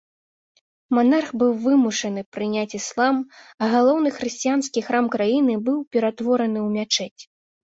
[0.97, 3.15] Манарх быў вымушаны прыняць іслам,
[3.65, 7.21] а галоўны хрысціянскі храм краіны быў пераўтвораны ў мячэць.